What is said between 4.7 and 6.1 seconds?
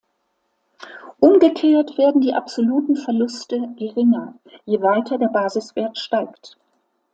weiter der Basiswert